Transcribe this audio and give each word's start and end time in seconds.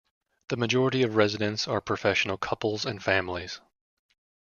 The 0.49 0.57
majority 0.57 1.03
of 1.03 1.15
residents 1.15 1.67
are 1.67 1.79
professional 1.79 2.35
couples 2.35 2.87
and 2.87 3.03
families. 3.03 3.61